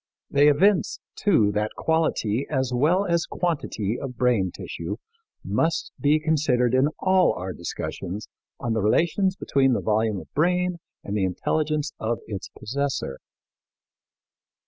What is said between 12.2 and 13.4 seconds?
its possessor.